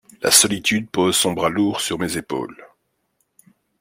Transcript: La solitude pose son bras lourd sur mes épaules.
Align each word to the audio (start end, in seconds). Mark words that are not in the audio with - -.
La 0.23 0.31
solitude 0.31 0.89
pose 0.89 1.15
son 1.15 1.33
bras 1.33 1.49
lourd 1.49 1.79
sur 1.79 1.99
mes 1.99 2.17
épaules. 2.17 2.65